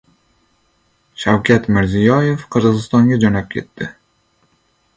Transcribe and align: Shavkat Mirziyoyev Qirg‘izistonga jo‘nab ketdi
Shavkat 1.23 1.69
Mirziyoyev 1.75 2.47
Qirg‘izistonga 2.55 3.21
jo‘nab 3.25 3.49
ketdi 3.55 3.91